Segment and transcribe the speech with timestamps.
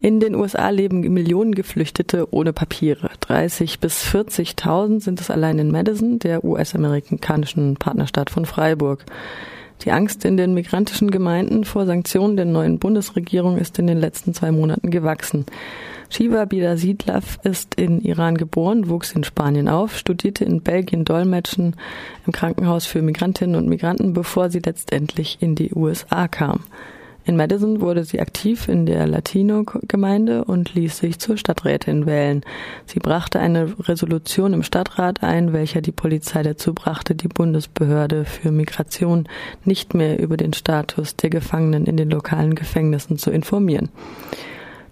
[0.00, 3.10] In den USA leben Millionen Geflüchtete ohne Papiere.
[3.18, 9.04] 30 bis 40.000 sind es allein in Madison, der US-amerikanischen Partnerstadt von Freiburg.
[9.82, 14.34] Die Angst in den migrantischen Gemeinden vor Sanktionen der neuen Bundesregierung ist in den letzten
[14.34, 15.46] zwei Monaten gewachsen.
[16.10, 21.74] Shiva Bidasidlav ist in Iran geboren, wuchs in Spanien auf, studierte in Belgien Dolmetschen
[22.24, 26.60] im Krankenhaus für Migrantinnen und Migranten, bevor sie letztendlich in die USA kam.
[27.28, 32.40] In Madison wurde sie aktiv in der Latino-Gemeinde und ließ sich zur Stadträtin wählen.
[32.86, 38.50] Sie brachte eine Resolution im Stadtrat ein, welcher die Polizei dazu brachte, die Bundesbehörde für
[38.50, 39.28] Migration
[39.62, 43.90] nicht mehr über den Status der Gefangenen in den lokalen Gefängnissen zu informieren.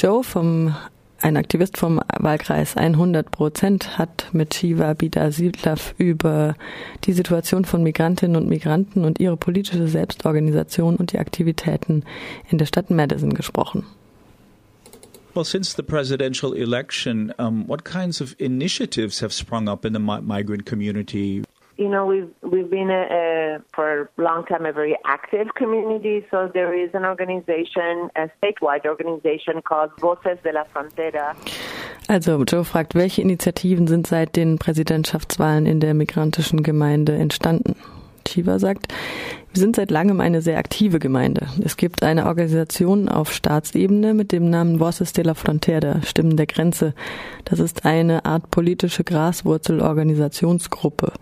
[0.00, 0.76] Joe vom
[1.22, 6.54] ein Aktivist vom Wahlkreis 100 Prozent hat mit Shiva Bidasilaf über
[7.04, 12.04] die Situation von Migrantinnen und Migranten und ihre politische Selbstorganisation und die Aktivitäten
[12.50, 13.84] in der Stadt Madison gesprochen.
[15.34, 20.00] Well, since the presidential election, um, what kinds of initiatives have sprung up in the
[20.00, 21.44] migrant community?
[21.80, 26.26] You know, we've we've been a, a, for a long time a very active community.
[26.30, 31.34] So there is an organization, a statewide organization called Voces de la Frontera.
[32.06, 37.76] Also Joe fragt, welche Initiativen sind seit den Präsidentschaftswahlen in der migrantischen Gemeinde entstanden?
[38.28, 38.88] Shiva sagt,
[39.52, 41.46] wir sind seit langem eine sehr aktive Gemeinde.
[41.64, 46.46] Es gibt eine Organisation auf Staatsebene mit dem Namen Voces de la Frontera, Stimmen der
[46.46, 46.92] Grenze.
[47.46, 51.12] Das ist eine Art politische Graswurzelorganisationsgruppe.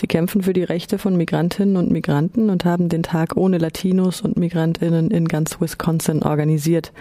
[0.00, 4.20] Sie kämpfen für die Rechte von Migrantinnen und Migranten und haben den Tag ohne Latinos
[4.20, 6.92] und Migrantinnen in ganz Wisconsin organisiert.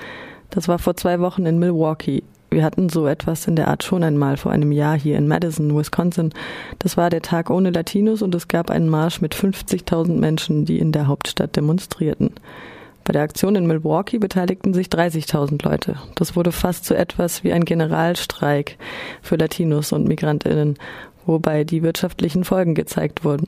[0.49, 2.23] Das war vor zwei Wochen in Milwaukee.
[2.49, 5.77] Wir hatten so etwas in der Art schon einmal vor einem Jahr hier in Madison,
[5.77, 6.33] Wisconsin.
[6.79, 10.79] Das war der Tag ohne Latinos und es gab einen Marsch mit 50.000 Menschen, die
[10.79, 12.31] in der Hauptstadt demonstrierten.
[13.03, 15.97] Bei der Aktion in Milwaukee beteiligten sich 30.000 Leute.
[16.15, 18.77] Das wurde fast so etwas wie ein Generalstreik
[19.21, 20.77] für Latinos und Migrantinnen
[21.27, 23.47] wobei die wirtschaftlichen Folgen gezeigt wurden.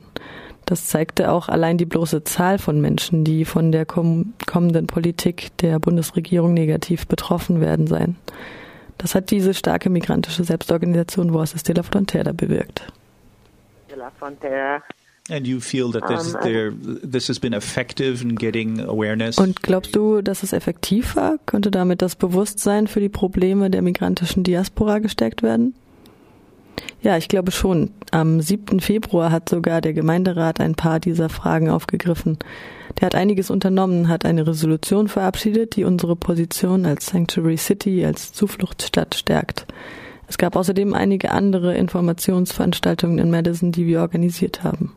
[0.66, 5.80] Das zeigte auch allein die bloße Zahl von Menschen, die von der kommenden Politik der
[5.80, 8.16] Bundesregierung negativ betroffen werden seien.
[8.98, 12.92] Das hat diese starke migrantische Selbstorganisation Voices de la Frontera bewirkt.
[13.90, 14.82] De la Frontera
[15.30, 19.38] And you feel that this, there, this has been effective in getting awareness?
[19.38, 21.38] Und glaubst du, dass es effektiv war?
[21.46, 25.74] Könnte damit das Bewusstsein für die Probleme der migrantischen Diaspora gestärkt werden?
[27.02, 27.90] Ja, ich glaube schon.
[28.10, 28.80] Am 7.
[28.80, 32.38] Februar hat sogar der Gemeinderat ein paar dieser Fragen aufgegriffen.
[32.98, 38.32] Der hat einiges unternommen, hat eine Resolution verabschiedet, die unsere Position als Sanctuary City, als
[38.32, 39.66] Zufluchtsstadt stärkt.
[40.26, 44.92] Es gab außerdem einige andere Informationsveranstaltungen in Madison, die wir organisiert haben.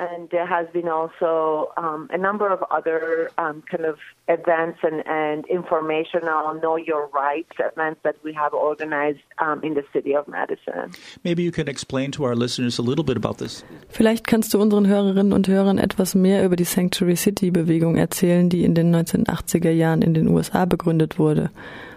[0.00, 5.06] And there has been also um, a number of other um, kind of events and,
[5.06, 10.26] and informational know your rights events that we have organized um, in the city of
[10.26, 10.92] Madison.
[11.22, 13.62] Maybe you can explain to our listeners a little bit about this.
[13.90, 18.48] Vielleicht kannst du unseren Hörerinnen und Hörern etwas mehr über die Sanctuary City Bewegung erzählen,
[18.48, 21.50] die in den 1980er Jahren in den USA begründet wurde.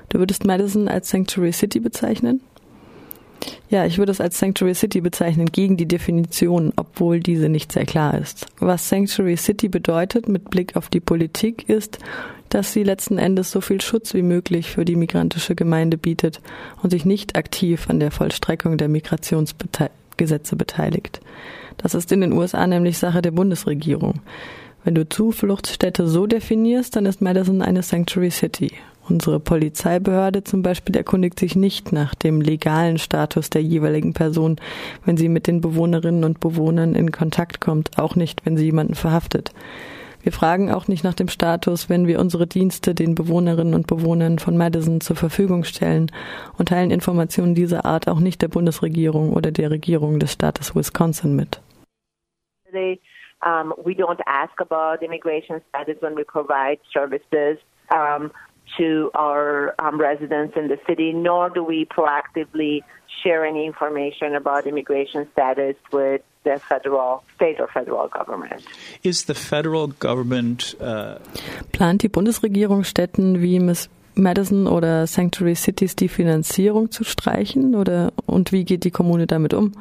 [0.10, 2.42] Du würdest Madison als Sanctuary City bezeichnen?
[3.70, 7.86] Ja, ich würde es als Sanctuary City bezeichnen gegen die Definition, obwohl diese nicht sehr
[7.86, 8.46] klar ist.
[8.60, 12.00] Was Sanctuary City bedeutet mit Blick auf die Politik ist,
[12.50, 16.40] dass sie letzten Endes so viel Schutz wie möglich für die migrantische Gemeinde bietet
[16.84, 21.20] und sich nicht aktiv an der Vollstreckung der Migrationsgesetze beteiligt.
[21.78, 24.22] Das ist in den USA nämlich Sache der Bundesregierung.
[24.84, 28.72] Wenn du Zufluchtsstätte so definierst, dann ist Madison eine Sanctuary City.
[29.10, 34.56] Unsere Polizeibehörde zum Beispiel erkundigt sich nicht nach dem legalen Status der jeweiligen Person,
[35.06, 38.96] wenn sie mit den Bewohnerinnen und Bewohnern in Kontakt kommt, auch nicht, wenn sie jemanden
[38.96, 39.52] verhaftet.
[40.22, 44.40] Wir fragen auch nicht nach dem Status, wenn wir unsere Dienste den Bewohnerinnen und Bewohnern
[44.40, 46.10] von Madison zur Verfügung stellen
[46.58, 51.36] und teilen Informationen dieser Art auch nicht der Bundesregierung oder der Regierung des Staates Wisconsin
[51.36, 51.62] mit.
[52.72, 53.02] They,
[53.46, 57.60] um, we don't ask about immigration status when we provide services.
[57.94, 58.32] Um,
[58.78, 62.82] to our um, residents in the city, nor do we proactively
[63.22, 68.64] share any information about immigration status with the federal, state or federal government.
[69.04, 71.20] Is the federal government uh
[71.72, 78.12] plant die Bundesregierung Städten wie Miss Madison oder Sanctuary Cities die Finanzierung zu streichen oder
[78.26, 79.72] und wie geht die Kommune damit um?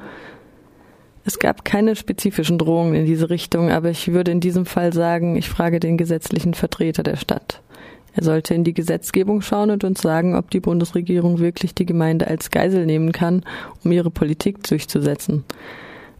[1.25, 5.37] Es gab keine spezifischen Drohungen in diese Richtung, aber ich würde in diesem Fall sagen,
[5.37, 7.61] ich frage den gesetzlichen Vertreter der Stadt.
[8.15, 12.27] Er sollte in die Gesetzgebung schauen und uns sagen, ob die Bundesregierung wirklich die Gemeinde
[12.27, 13.43] als Geisel nehmen kann,
[13.85, 15.45] um ihre Politik durchzusetzen.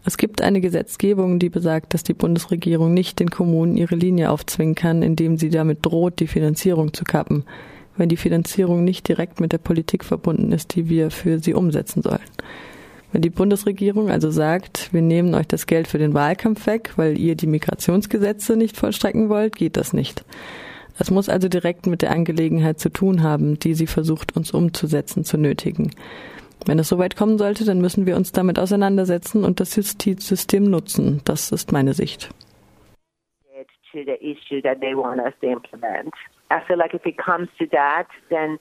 [0.05, 4.75] Es gibt eine Gesetzgebung, die besagt, dass die Bundesregierung nicht den Kommunen ihre Linie aufzwingen
[4.75, 7.45] kann, indem sie damit droht, die Finanzierung zu kappen,
[7.97, 12.03] wenn die Finanzierung nicht direkt mit der Politik verbunden ist, die wir für sie umsetzen
[12.03, 12.19] sollen.
[13.13, 17.19] Wenn die Bundesregierung also sagt, wir nehmen euch das Geld für den Wahlkampf weg, weil
[17.19, 20.25] ihr die Migrationsgesetze nicht vollstrecken wollt, geht das nicht.
[20.99, 25.25] Es muss also direkt mit der Angelegenheit zu tun haben, die sie versucht, uns umzusetzen,
[25.25, 25.91] zu nötigen.
[26.67, 31.21] Wenn es soweit kommen sollte, dann müssen wir uns damit auseinandersetzen und das Justizsystem nutzen.
[31.25, 32.31] Das ist meine Sicht.
[33.93, 36.15] To the issue that they want us to implement.
[36.51, 38.59] I feel like if it comes to that, then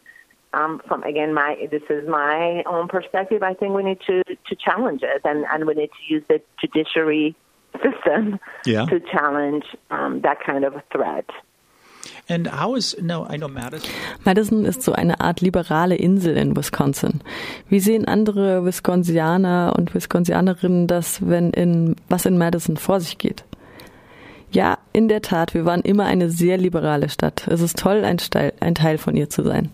[0.53, 3.41] um, from again my this is my own perspective.
[3.41, 6.41] I think we need to to challenge it, and and we need to use the
[6.59, 7.33] judiciary
[7.81, 8.85] system yeah.
[8.87, 11.29] to challenge um, that kind of threat.
[14.23, 14.65] Madison.
[14.65, 17.21] Ist so eine Art liberale Insel in Wisconsin.
[17.69, 23.43] Wie sehen andere Wisconsianer und Wisconsianerinnen das, wenn in, was in Madison vor sich geht?
[24.51, 27.47] Ja, in der Tat, wir waren immer eine sehr liberale Stadt.
[27.47, 29.69] Es ist toll, ein Teil von ihr zu sein.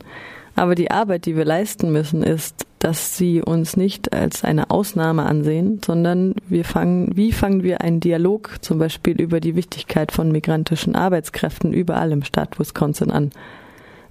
[0.56, 5.26] Aber die Arbeit, die wir leisten müssen, ist, dass sie uns nicht als eine Ausnahme
[5.26, 10.32] ansehen, sondern wir fangen, wie fangen wir einen Dialog zum Beispiel über die Wichtigkeit von
[10.32, 13.32] migrantischen Arbeitskräften überall im Staat Wisconsin an.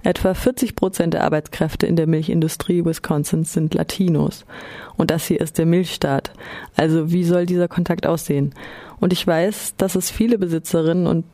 [0.03, 4.45] Etwa 40 Prozent der Arbeitskräfte in der Milchindustrie Wisconsins sind Latinos.
[4.95, 6.31] Und das hier ist der Milchstaat.
[6.75, 8.53] Also wie soll dieser Kontakt aussehen?
[8.99, 11.25] Und ich weiß, dass es viele Besitzerinnen und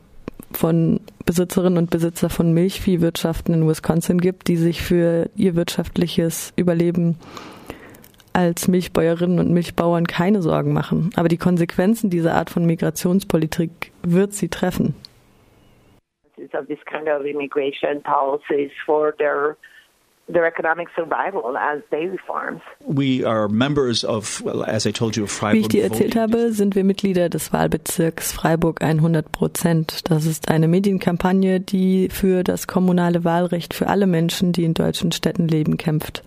[0.52, 1.00] von
[1.34, 7.18] Besitzerinnen und Besitzer von Milchviehwirtschaften in Wisconsin gibt, die sich für ihr wirtschaftliches Überleben
[8.32, 11.10] als Milchbäuerinnen und Milchbauern keine Sorgen machen.
[11.16, 14.94] Aber die Konsequenzen dieser Art von Migrationspolitik wird sie treffen.
[16.52, 19.56] Of this kind of immigration policies for their
[20.26, 22.62] their economic survival as daily farms.
[22.80, 25.56] We are members of, well, as I told you, of Freiburg.
[25.56, 30.10] Wie ich dir erzählt habe, sind wir Mitglieder des Wahlbezirks Freiburg 100 Prozent.
[30.10, 35.12] Das ist eine Medienkampagne, die für das kommunale Wahlrecht für alle Menschen, die in deutschen
[35.12, 36.22] Städten leben, kämpft.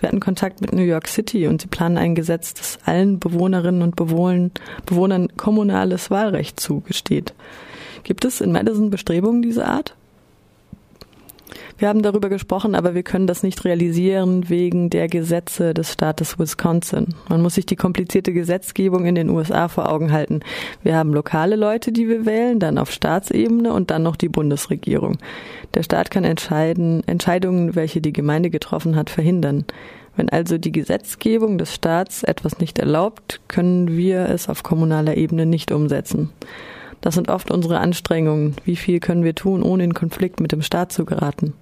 [0.00, 3.82] Wir hatten Kontakt mit New York City und sie planen ein Gesetz, das allen Bewohnerinnen
[3.82, 4.52] und Bewohnern,
[4.86, 7.34] Bewohnern kommunales Wahlrecht zugesteht.
[8.04, 9.96] Gibt es in Madison Bestrebungen dieser Art?
[11.80, 16.36] Wir haben darüber gesprochen, aber wir können das nicht realisieren wegen der Gesetze des Staates
[16.36, 17.14] Wisconsin.
[17.28, 20.40] Man muss sich die komplizierte Gesetzgebung in den USA vor Augen halten.
[20.82, 25.18] Wir haben lokale Leute, die wir wählen, dann auf Staatsebene und dann noch die Bundesregierung.
[25.74, 29.64] Der Staat kann entscheiden, Entscheidungen, welche die Gemeinde getroffen hat, verhindern.
[30.16, 35.46] Wenn also die Gesetzgebung des Staats etwas nicht erlaubt, können wir es auf kommunaler Ebene
[35.46, 36.30] nicht umsetzen.
[37.02, 38.56] Das sind oft unsere Anstrengungen.
[38.64, 41.54] Wie viel können wir tun, ohne in Konflikt mit dem Staat zu geraten?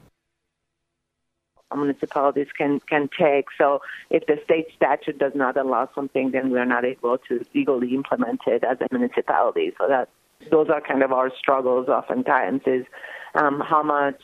[1.75, 3.47] Municipalities can can take.
[3.59, 3.81] So
[4.11, 8.43] if the state statute does not allow something, then we're not able to legally implement
[8.47, 9.73] it as a municipality.
[9.79, 10.09] So that
[10.51, 11.89] those are kind of our struggles.
[11.89, 12.87] Oftentimes is
[13.35, 14.21] um, how much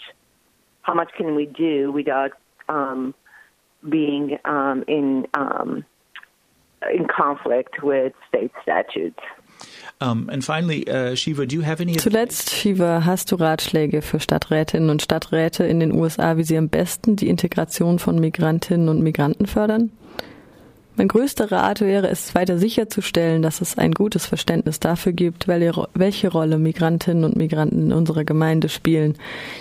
[0.82, 2.32] how much can we do without
[2.68, 3.14] um,
[3.88, 5.84] being um, in um,
[6.92, 9.20] in conflict with state statutes.
[10.00, 14.19] Um, and finally, uh, Shiva, do you have any Zuletzt, Shiva, hast du Ratschläge für
[14.19, 19.03] Stadträtinnen und Stadträte in den USA, wie sie am besten die Integration von Migrantinnen und
[19.03, 19.93] Migranten fördern?
[20.94, 26.30] Mein größter Rat wäre es, weiter sicherzustellen, dass es ein gutes Verständnis dafür gibt, welche
[26.30, 29.16] Rolle Migrantinnen und Migranten in unserer Gemeinde spielen,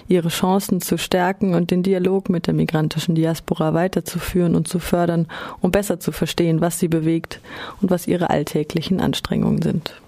[0.10, 5.28] ihre Chancen zu stärken und den Dialog mit der migrantischen Diaspora weiterzuführen und zu fördern,
[5.62, 7.40] um besser zu verstehen, was sie bewegt
[7.82, 10.02] und was ihre alltäglichen Anstrengungen sind.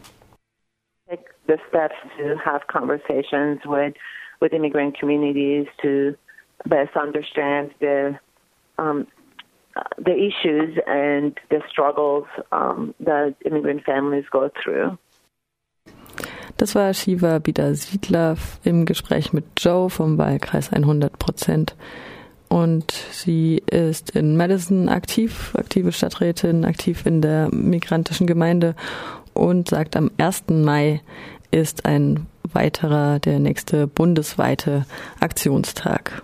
[1.45, 3.93] The steps to have conversations with
[4.39, 6.15] with immigrant communities to
[6.65, 8.17] best understand the
[8.77, 9.07] um,
[9.97, 14.97] the issues and the struggles um, that immigrant families go through.
[16.57, 21.75] Das war Shiva Bida Siedler im Gespräch mit Joe vom Wahlkreis 100 Prozent.
[22.47, 28.75] Und sie ist in Madison aktiv, aktive Stadträtin, aktiv in der migrantischen Gemeinde
[29.33, 30.43] und sagt, am 1.
[30.49, 31.01] Mai
[31.49, 34.85] ist ein weiterer, der nächste bundesweite
[35.19, 36.21] Aktionstag.